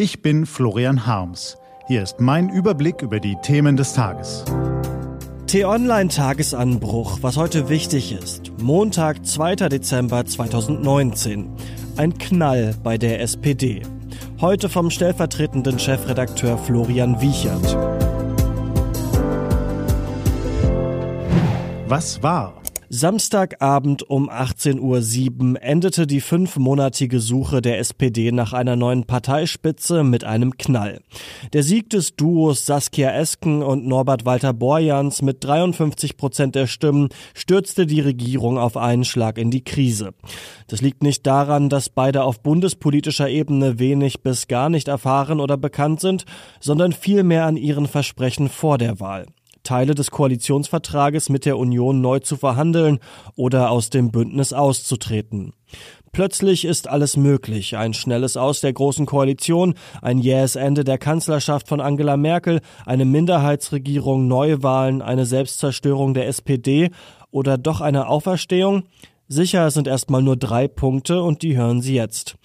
Ich 0.00 0.22
bin 0.22 0.46
Florian 0.46 1.06
Harms. 1.06 1.58
Hier 1.88 2.04
ist 2.04 2.20
mein 2.20 2.50
Überblick 2.50 3.02
über 3.02 3.18
die 3.18 3.34
Themen 3.42 3.76
des 3.76 3.94
Tages. 3.94 4.44
T-Online-Tagesanbruch, 5.48 7.18
was 7.22 7.36
heute 7.36 7.68
wichtig 7.68 8.12
ist. 8.12 8.52
Montag, 8.62 9.26
2. 9.26 9.56
Dezember 9.56 10.24
2019. 10.24 11.50
Ein 11.96 12.16
Knall 12.16 12.76
bei 12.84 12.96
der 12.96 13.20
SPD. 13.20 13.82
Heute 14.40 14.68
vom 14.68 14.92
stellvertretenden 14.92 15.80
Chefredakteur 15.80 16.58
Florian 16.58 17.20
Wiechert. 17.20 17.76
Was 21.88 22.22
war? 22.22 22.54
Samstagabend 22.90 24.08
um 24.08 24.30
18.07 24.30 25.50
Uhr 25.50 25.62
endete 25.62 26.06
die 26.06 26.22
fünfmonatige 26.22 27.20
Suche 27.20 27.60
der 27.60 27.78
SPD 27.80 28.32
nach 28.32 28.54
einer 28.54 28.76
neuen 28.76 29.04
Parteispitze 29.04 30.04
mit 30.04 30.24
einem 30.24 30.56
Knall. 30.56 31.02
Der 31.52 31.62
Sieg 31.62 31.90
des 31.90 32.16
Duos 32.16 32.64
Saskia 32.64 33.10
Esken 33.10 33.62
und 33.62 33.86
Norbert 33.86 34.24
Walter 34.24 34.54
Borjans 34.54 35.20
mit 35.20 35.44
53 35.44 36.16
Prozent 36.16 36.54
der 36.54 36.66
Stimmen 36.66 37.10
stürzte 37.34 37.84
die 37.84 38.00
Regierung 38.00 38.56
auf 38.56 38.78
einen 38.78 39.04
Schlag 39.04 39.36
in 39.36 39.50
die 39.50 39.64
Krise. 39.64 40.14
Das 40.66 40.80
liegt 40.80 41.02
nicht 41.02 41.26
daran, 41.26 41.68
dass 41.68 41.90
beide 41.90 42.24
auf 42.24 42.40
bundespolitischer 42.42 43.28
Ebene 43.28 43.78
wenig 43.78 44.22
bis 44.22 44.48
gar 44.48 44.70
nicht 44.70 44.88
erfahren 44.88 45.40
oder 45.40 45.58
bekannt 45.58 46.00
sind, 46.00 46.24
sondern 46.58 46.92
vielmehr 46.92 47.44
an 47.44 47.58
ihren 47.58 47.86
Versprechen 47.86 48.48
vor 48.48 48.78
der 48.78 48.98
Wahl. 48.98 49.26
Teile 49.68 49.94
des 49.94 50.10
Koalitionsvertrages 50.10 51.28
mit 51.28 51.44
der 51.44 51.58
Union 51.58 52.00
neu 52.00 52.20
zu 52.20 52.38
verhandeln 52.38 53.00
oder 53.36 53.70
aus 53.70 53.90
dem 53.90 54.10
Bündnis 54.10 54.54
auszutreten. 54.54 55.52
Plötzlich 56.10 56.64
ist 56.64 56.88
alles 56.88 57.18
möglich. 57.18 57.76
Ein 57.76 57.92
schnelles 57.92 58.38
Aus 58.38 58.62
der 58.62 58.72
Großen 58.72 59.04
Koalition, 59.04 59.74
ein 60.00 60.16
jähes 60.16 60.56
Ende 60.56 60.84
der 60.84 60.96
Kanzlerschaft 60.96 61.68
von 61.68 61.82
Angela 61.82 62.16
Merkel, 62.16 62.62
eine 62.86 63.04
Minderheitsregierung, 63.04 64.26
Neuwahlen, 64.26 65.02
eine 65.02 65.26
Selbstzerstörung 65.26 66.14
der 66.14 66.28
SPD 66.28 66.88
oder 67.30 67.58
doch 67.58 67.82
eine 67.82 68.08
Auferstehung? 68.08 68.84
Sicher 69.28 69.70
sind 69.70 69.86
erstmal 69.86 70.22
nur 70.22 70.38
drei 70.38 70.66
Punkte 70.66 71.22
und 71.22 71.42
die 71.42 71.58
hören 71.58 71.82
Sie 71.82 71.94
jetzt. 71.94 72.36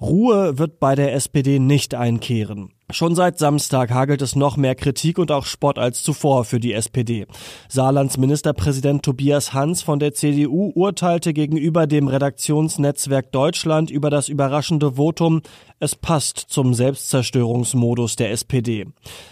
Ruhe 0.00 0.58
wird 0.58 0.80
bei 0.80 0.96
der 0.96 1.14
SPD 1.14 1.60
nicht 1.60 1.94
einkehren. 1.94 2.72
Schon 2.92 3.14
seit 3.14 3.38
Samstag 3.38 3.90
hagelt 3.90 4.20
es 4.20 4.36
noch 4.36 4.58
mehr 4.58 4.74
Kritik 4.74 5.18
und 5.18 5.32
auch 5.32 5.46
Spott 5.46 5.78
als 5.78 6.02
zuvor 6.02 6.44
für 6.44 6.60
die 6.60 6.74
SPD. 6.74 7.26
Saarlands 7.66 8.18
Ministerpräsident 8.18 9.02
Tobias 9.02 9.54
Hans 9.54 9.80
von 9.80 9.98
der 9.98 10.12
CDU 10.12 10.72
urteilte 10.74 11.32
gegenüber 11.32 11.86
dem 11.86 12.06
Redaktionsnetzwerk 12.06 13.32
Deutschland 13.32 13.90
über 13.90 14.10
das 14.10 14.28
überraschende 14.28 14.96
Votum, 14.96 15.40
es 15.82 15.96
passt 15.96 16.38
zum 16.38 16.74
Selbstzerstörungsmodus 16.74 18.14
der 18.14 18.30
SPD. 18.30 18.86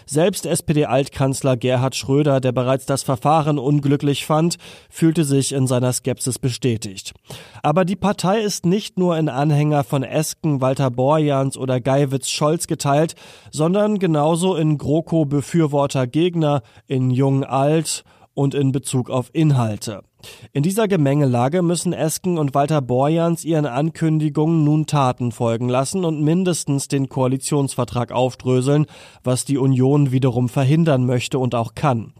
Selbst 0.05 0.45
SPD-Altkanzler 0.45 1.55
Gerhard 1.55 1.95
Schröder, 1.95 2.41
der 2.41 2.51
bereits 2.51 2.85
das 2.85 3.03
Verfahren 3.03 3.57
unglücklich 3.57 4.25
fand, 4.25 4.57
fühlte 4.89 5.23
sich 5.23 5.53
in 5.53 5.65
seiner 5.65 5.93
Skepsis 5.93 6.39
bestätigt. 6.39 7.13
Aber 7.63 7.85
die 7.85 7.95
Partei 7.95 8.41
ist 8.41 8.65
nicht 8.65 8.99
nur 8.99 9.17
in 9.17 9.29
Anhänger 9.29 9.85
von 9.85 10.03
Esken, 10.03 10.59
Walter 10.59 10.91
Borjans 10.91 11.55
oder 11.55 11.79
Geiwitz 11.79 12.29
Scholz 12.29 12.67
geteilt, 12.67 13.15
sondern 13.51 13.99
genauso 13.99 14.55
in 14.55 14.77
GroKo-Befürworter 14.77 16.07
Gegner, 16.07 16.63
in 16.87 17.11
Jung 17.11 17.43
Alt 17.43 18.03
und 18.33 18.55
in 18.55 18.71
Bezug 18.71 19.09
auf 19.09 19.29
Inhalte. 19.33 20.01
In 20.53 20.63
dieser 20.63 20.87
Gemengelage 20.87 21.61
müssen 21.61 21.93
Esken 21.93 22.37
und 22.37 22.53
Walter 22.53 22.81
Borjans 22.81 23.43
ihren 23.43 23.65
Ankündigungen 23.65 24.63
nun 24.63 24.85
Taten 24.85 25.31
folgen 25.31 25.67
lassen 25.67 26.05
und 26.05 26.21
mindestens 26.21 26.87
den 26.87 27.09
Koalitionsvertrag 27.09 28.11
aufdröseln, 28.11 28.85
was 29.23 29.45
die 29.45 29.57
Union 29.57 30.11
wiederum 30.11 30.47
verhindern 30.47 31.05
möchte 31.05 31.39
und 31.39 31.55
auch 31.55 31.75
kann. 31.75 32.13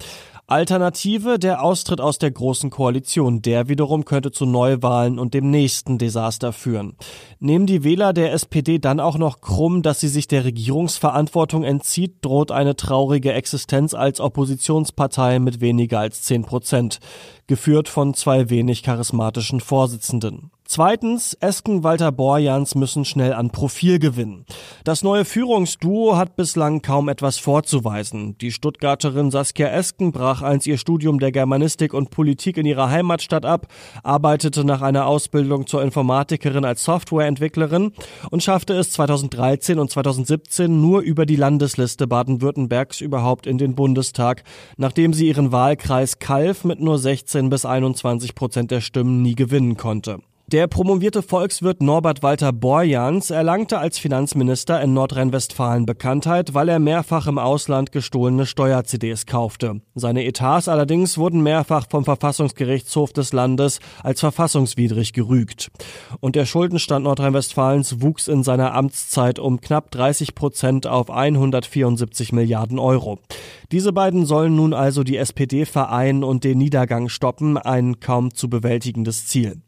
Alternative 0.52 1.40
der 1.40 1.64
Austritt 1.64 2.02
aus 2.02 2.18
der 2.18 2.30
Großen 2.30 2.70
Koalition. 2.70 3.42
Der 3.42 3.70
wiederum 3.70 4.04
könnte 4.04 4.32
zu 4.32 4.46
Neuwahlen 4.46 5.18
und 5.18 5.34
dem 5.34 5.50
nächsten 5.50 5.98
Desaster 5.98 6.52
führen. 6.52 6.98
Nehmen 7.40 7.68
die 7.68 7.86
Wähler 7.86 8.12
der 8.12 8.34
SPD 8.34 8.78
dann 8.78 9.00
auch 9.00 9.18
noch 9.18 9.40
krumm, 9.40 9.82
dass 9.82 10.02
sie 10.02 10.10
sich 10.10 10.28
der 10.28 10.44
Regierungsverantwortung 10.44 11.64
entzieht, 11.64 12.16
droht 12.20 12.52
eine 12.52 12.76
traurige 12.76 13.32
Existenz 13.32 13.94
als 13.94 14.20
Oppositionspartei 14.20 15.40
mit 15.40 15.62
weniger 15.62 16.00
als 16.00 16.24
zehn 16.24 16.44
Prozent, 16.44 17.00
geführt 17.48 17.88
von 17.88 18.14
zwei 18.14 18.50
wenig 18.50 18.84
charismatischen 18.84 19.62
Vorsitzenden. 19.62 20.52
Zweitens, 20.74 21.34
Esken 21.42 21.84
Walter 21.84 22.14
Borjans 22.14 22.76
müssen 22.76 23.04
schnell 23.04 23.34
an 23.34 23.50
Profil 23.50 24.00
gewinnen. 24.00 24.46
Das 24.86 25.04
neue 25.04 25.26
Führungsduo 25.26 26.16
hat 26.16 26.38
bislang 26.38 26.82
kaum 26.82 27.10
etwas 27.10 27.40
vorzuweisen. 27.40 28.38
Die 28.38 28.54
Stuttgarterin 28.54 29.32
Saskia 29.32 29.68
Esken 29.68 30.14
brach 30.14 30.42
einst 30.42 30.68
ihr 30.68 30.78
Studium 30.78 31.20
der 31.20 31.34
Germanistik 31.34 31.94
und 31.94 32.10
Politik 32.10 32.56
in 32.56 32.66
ihrer 32.66 32.90
Heimatstadt 32.90 33.46
ab, 33.46 33.68
arbeitete 34.02 34.64
nach 34.64 34.82
einer 34.82 35.08
Ausbildung 35.08 35.68
zur 35.68 35.84
Informatikerin 35.84 36.64
als 36.64 36.86
Softwareentwicklerin 36.86 37.92
und 38.30 38.42
schaffte 38.42 38.74
es 38.74 38.92
2013 38.92 39.78
und 39.78 39.92
2017 39.92 40.80
nur 40.80 41.02
über 41.02 41.26
die 41.26 41.36
Landesliste 41.36 42.08
Baden-Württembergs 42.08 43.02
überhaupt 43.02 43.46
in 43.46 43.58
den 43.58 43.76
Bundestag, 43.76 44.46
nachdem 44.78 45.12
sie 45.12 45.28
ihren 45.28 45.52
Wahlkreis 45.52 46.20
Kalf 46.20 46.64
mit 46.64 46.80
nur 46.80 46.98
16 46.98 47.50
bis 47.50 47.66
21 47.66 48.36
Prozent 48.36 48.72
der 48.72 48.80
Stimmen 48.80 49.22
nie 49.22 49.36
gewinnen 49.36 49.76
konnte. 49.76 50.20
Der 50.52 50.68
promovierte 50.68 51.22
Volkswirt 51.22 51.82
Norbert 51.82 52.24
Walter 52.24 52.52
Borjans 52.52 53.30
erlangte 53.30 53.80
als 53.80 53.98
Finanzminister 53.98 54.82
in 54.82 54.94
Nordrhein-Westfalen 54.94 55.86
Bekanntheit, 55.86 56.54
weil 56.54 56.68
er 56.68 56.80
mehrfach 56.80 57.28
im 57.28 57.38
Ausland 57.38 57.94
gestohlene 57.94 58.46
Steuer-CDs 58.46 59.26
kaufte. 59.26 59.80
Seine 59.96 60.26
Etats 60.26 60.68
allerdings 60.68 61.18
wurden 61.18 61.42
mehrfach 61.42 61.88
vom 61.90 62.04
Verfassungsgerichtshof 62.04 63.14
des 63.14 63.32
Landes 63.32 63.80
als 64.04 64.20
verfassungswidrig 64.20 65.14
gerügt. 65.14 65.72
Und 66.20 66.36
der 66.36 66.46
Schuldenstand 66.46 67.06
Nordrhein-Westfalens 67.06 68.02
wuchs 68.02 68.28
in 68.28 68.44
seiner 68.44 68.74
Amtszeit 68.74 69.40
um 69.40 69.62
knapp 69.62 69.90
30 69.92 70.36
Prozent 70.36 70.86
auf 70.86 71.10
174 71.10 72.34
Milliarden 72.34 72.78
Euro. 72.78 73.20
Diese 73.72 73.94
beiden 73.94 74.26
sollen 74.26 74.58
nun 74.58 74.74
also 74.74 75.06
die 75.06 75.16
SPD 75.16 75.66
vereinen 75.66 76.26
und 76.26 76.44
den 76.44 76.58
Niedergang 76.58 77.08
stoppen, 77.08 77.58
ein 77.58 78.02
kaum 78.02 78.34
zu 78.34 78.50
bewältigendes 78.50 79.28
Ziel. 79.28 79.62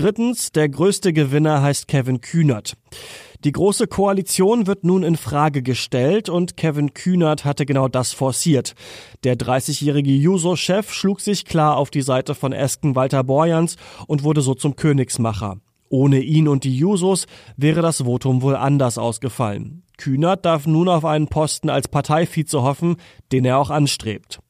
Drittens, 0.00 0.50
der 0.50 0.70
größte 0.70 1.12
Gewinner 1.12 1.60
heißt 1.60 1.86
Kevin 1.86 2.22
Kühnert. 2.22 2.72
Die 3.44 3.52
große 3.52 3.86
Koalition 3.86 4.66
wird 4.66 4.82
nun 4.82 5.02
in 5.02 5.18
Frage 5.18 5.62
gestellt 5.62 6.30
und 6.30 6.56
Kevin 6.56 6.94
Kühnert 6.94 7.44
hatte 7.44 7.66
genau 7.66 7.86
das 7.86 8.14
forciert. 8.14 8.74
Der 9.24 9.36
30-jährige 9.36 10.10
Juso-Chef 10.10 10.90
schlug 10.90 11.20
sich 11.20 11.44
klar 11.44 11.76
auf 11.76 11.90
die 11.90 12.00
Seite 12.00 12.34
von 12.34 12.54
Esken 12.54 12.96
Walter 12.96 13.22
Borjans 13.22 13.76
und 14.06 14.24
wurde 14.24 14.40
so 14.40 14.54
zum 14.54 14.74
Königsmacher. 14.74 15.58
Ohne 15.90 16.20
ihn 16.20 16.48
und 16.48 16.64
die 16.64 16.78
Jusos 16.78 17.26
wäre 17.58 17.82
das 17.82 17.98
Votum 17.98 18.40
wohl 18.40 18.56
anders 18.56 18.96
ausgefallen. 18.96 19.82
Kühnert 19.98 20.46
darf 20.46 20.66
nun 20.66 20.88
auf 20.88 21.04
einen 21.04 21.28
Posten 21.28 21.68
als 21.68 21.88
Parteivize 21.88 22.62
hoffen, 22.62 22.96
den 23.32 23.44
er 23.44 23.58
auch 23.58 23.68
anstrebt. 23.68 24.40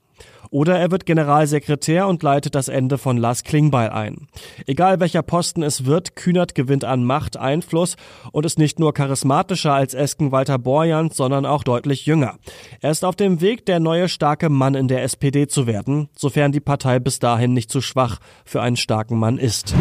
Oder 0.51 0.79
er 0.79 0.91
wird 0.91 1.07
Generalsekretär 1.07 2.09
und 2.09 2.23
leitet 2.23 2.55
das 2.55 2.69
Ende 2.69 2.99
von 2.99 3.17
Lars 3.17 3.45
Klingbeil 3.45 3.91
ein. 3.91 4.27
Egal 4.67 4.99
welcher 4.99 5.23
Posten 5.23 5.63
es 5.63 5.87
wird, 5.87 6.17
Kühnert 6.17 6.57
gewinnt 6.57 6.85
an 6.85 7.05
Macht, 7.05 7.37
Einfluss 7.37 7.97
und 8.33 8.45
ist 8.45 8.59
nicht 8.59 8.81
nur 8.81 8.93
charismatischer 8.93 9.73
als 9.73 9.95
Esken 9.95 10.33
Walter 10.33 10.59
Borjans, 10.59 11.17
sondern 11.17 11.47
auch 11.47 11.63
deutlich 11.63 12.05
jünger. 12.05 12.37
Er 12.81 12.91
ist 12.91 13.05
auf 13.05 13.15
dem 13.15 13.41
Weg, 13.41 13.65
der 13.67 13.79
neue 13.79 14.09
starke 14.09 14.49
Mann 14.49 14.75
in 14.75 14.89
der 14.89 15.05
SPD 15.05 15.47
zu 15.47 15.69
werden, 15.69 16.09
sofern 16.17 16.51
die 16.51 16.61
Partei 16.61 16.99
bis 16.99 17.21
dahin 17.21 17.53
nicht 17.53 17.71
zu 17.71 17.81
schwach 17.81 18.19
für 18.45 18.61
einen 18.61 18.77
starken 18.77 19.19
Mann 19.19 19.39
ist. 19.39 19.75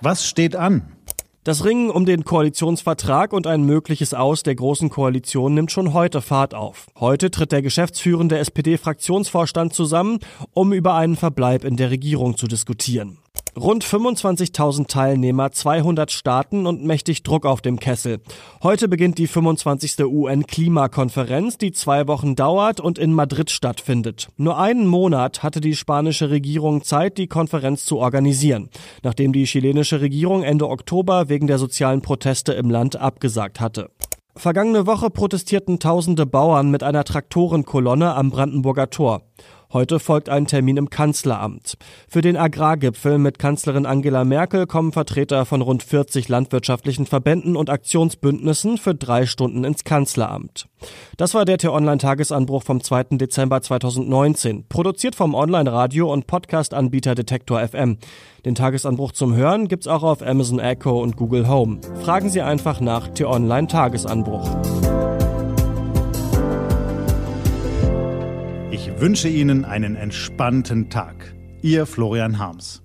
Was 0.00 0.26
steht 0.26 0.56
an? 0.56 0.93
Das 1.44 1.62
Ringen 1.66 1.90
um 1.90 2.06
den 2.06 2.24
Koalitionsvertrag 2.24 3.34
und 3.34 3.46
ein 3.46 3.64
mögliches 3.64 4.14
Aus 4.14 4.44
der 4.44 4.54
Großen 4.54 4.88
Koalition 4.88 5.52
nimmt 5.52 5.70
schon 5.70 5.92
heute 5.92 6.22
Fahrt 6.22 6.54
auf. 6.54 6.86
Heute 6.98 7.30
tritt 7.30 7.52
der 7.52 7.60
geschäftsführende 7.60 8.38
SPD-Fraktionsvorstand 8.38 9.74
zusammen, 9.74 10.20
um 10.54 10.72
über 10.72 10.94
einen 10.94 11.16
Verbleib 11.16 11.64
in 11.64 11.76
der 11.76 11.90
Regierung 11.90 12.38
zu 12.38 12.46
diskutieren. 12.46 13.18
Rund 13.56 13.84
25.000 13.84 14.88
Teilnehmer, 14.88 15.52
200 15.52 16.10
Staaten 16.10 16.66
und 16.66 16.84
mächtig 16.84 17.22
Druck 17.22 17.46
auf 17.46 17.60
dem 17.60 17.78
Kessel. 17.78 18.20
Heute 18.64 18.88
beginnt 18.88 19.16
die 19.18 19.28
25. 19.28 20.04
UN-Klimakonferenz, 20.04 21.56
die 21.58 21.70
zwei 21.70 22.08
Wochen 22.08 22.34
dauert 22.34 22.80
und 22.80 22.98
in 22.98 23.12
Madrid 23.12 23.52
stattfindet. 23.52 24.28
Nur 24.36 24.58
einen 24.58 24.88
Monat 24.88 25.44
hatte 25.44 25.60
die 25.60 25.76
spanische 25.76 26.30
Regierung 26.30 26.82
Zeit, 26.82 27.16
die 27.16 27.28
Konferenz 27.28 27.84
zu 27.84 27.98
organisieren, 27.98 28.70
nachdem 29.04 29.32
die 29.32 29.44
chilenische 29.44 30.00
Regierung 30.00 30.42
Ende 30.42 30.68
Oktober 30.68 31.28
wegen 31.28 31.46
der 31.46 31.58
sozialen 31.58 32.02
Proteste 32.02 32.54
im 32.54 32.70
Land 32.70 32.96
abgesagt 32.96 33.60
hatte. 33.60 33.88
Vergangene 34.36 34.84
Woche 34.88 35.10
protestierten 35.10 35.78
tausende 35.78 36.26
Bauern 36.26 36.72
mit 36.72 36.82
einer 36.82 37.04
Traktorenkolonne 37.04 38.16
am 38.16 38.30
Brandenburger 38.30 38.90
Tor. 38.90 39.22
Heute 39.74 39.98
folgt 39.98 40.28
ein 40.28 40.46
Termin 40.46 40.76
im 40.76 40.88
Kanzleramt. 40.88 41.76
Für 42.08 42.20
den 42.20 42.36
Agrargipfel 42.36 43.18
mit 43.18 43.40
Kanzlerin 43.40 43.86
Angela 43.86 44.24
Merkel 44.24 44.68
kommen 44.68 44.92
Vertreter 44.92 45.44
von 45.46 45.62
rund 45.62 45.82
40 45.82 46.28
landwirtschaftlichen 46.28 47.06
Verbänden 47.06 47.56
und 47.56 47.70
Aktionsbündnissen 47.70 48.78
für 48.78 48.94
drei 48.94 49.26
Stunden 49.26 49.64
ins 49.64 49.82
Kanzleramt. 49.82 50.68
Das 51.16 51.34
war 51.34 51.44
der 51.44 51.58
T-Online-Tagesanbruch 51.58 52.62
vom 52.62 52.84
2. 52.84 53.16
Dezember 53.16 53.62
2019, 53.62 54.66
produziert 54.68 55.16
vom 55.16 55.34
Online-Radio- 55.34 56.12
und 56.12 56.28
Podcast-Anbieter 56.28 57.16
Detektor 57.16 57.66
FM. 57.66 57.98
Den 58.44 58.54
Tagesanbruch 58.54 59.10
zum 59.10 59.34
Hören 59.34 59.66
gibt's 59.66 59.88
auch 59.88 60.04
auf 60.04 60.22
Amazon 60.22 60.60
Echo 60.60 61.02
und 61.02 61.16
Google 61.16 61.48
Home. 61.48 61.80
Fragen 62.04 62.30
Sie 62.30 62.42
einfach 62.42 62.78
nach 62.78 63.08
T-Online-Tagesanbruch. 63.08 64.48
Ich 68.74 68.90
wünsche 68.98 69.28
Ihnen 69.28 69.64
einen 69.64 69.94
entspannten 69.94 70.90
Tag. 70.90 71.32
Ihr 71.62 71.86
Florian 71.86 72.40
Harms. 72.40 72.82